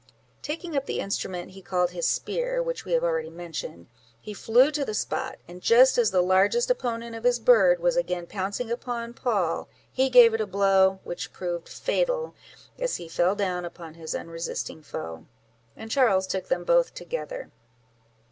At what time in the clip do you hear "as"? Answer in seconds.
5.99-6.09, 12.79-12.95